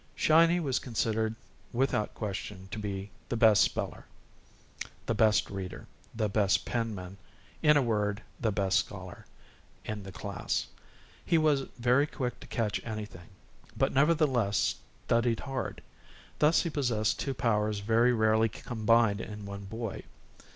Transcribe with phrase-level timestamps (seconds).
[0.15, 1.35] "Shiny" was considered
[1.71, 4.07] without question to be the best speller,
[5.05, 5.85] the best reader,
[6.15, 7.17] the best penman
[7.61, 9.27] in a word, the best scholar,
[9.85, 10.65] in the class.
[11.23, 13.29] He was very quick to catch anything,
[13.77, 14.73] but, nevertheless,
[15.05, 15.83] studied hard;
[16.39, 20.01] thus he possessed two powers very rarely combined in one boy.